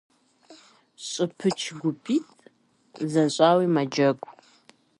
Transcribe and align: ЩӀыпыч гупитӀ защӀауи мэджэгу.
ЩӀыпыч 1.09 1.59
гупитӀ 1.79 2.35
защӀауи 3.11 3.67
мэджэгу. 3.73 4.29